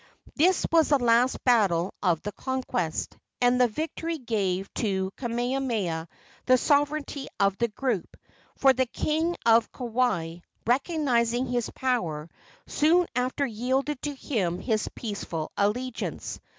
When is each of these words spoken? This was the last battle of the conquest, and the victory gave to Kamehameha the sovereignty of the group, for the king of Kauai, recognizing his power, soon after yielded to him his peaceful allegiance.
This 0.35 0.65
was 0.71 0.89
the 0.89 0.97
last 0.97 1.43
battle 1.43 1.93
of 2.01 2.23
the 2.23 2.31
conquest, 2.31 3.15
and 3.39 3.61
the 3.61 3.67
victory 3.67 4.17
gave 4.17 4.67
to 4.73 5.11
Kamehameha 5.15 6.07
the 6.47 6.57
sovereignty 6.57 7.27
of 7.39 7.55
the 7.59 7.67
group, 7.67 8.17
for 8.57 8.73
the 8.73 8.87
king 8.87 9.37
of 9.45 9.71
Kauai, 9.71 10.37
recognizing 10.65 11.45
his 11.45 11.69
power, 11.69 12.31
soon 12.65 13.05
after 13.15 13.45
yielded 13.45 14.01
to 14.01 14.15
him 14.15 14.57
his 14.57 14.89
peaceful 14.95 15.51
allegiance. 15.55 16.39